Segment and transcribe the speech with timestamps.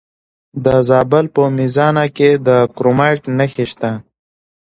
[0.65, 3.91] د زابل په میزانه کې د کرومایټ نښې شته.